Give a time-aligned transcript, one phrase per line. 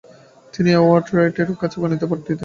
[0.53, 2.37] তিনি এডওয়ার্ড রাইটের কাছে গণিতের পাঠ নিতেন।